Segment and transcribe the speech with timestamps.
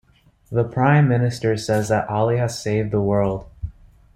[0.51, 3.45] The Prime Minister says that Ali has saved the world.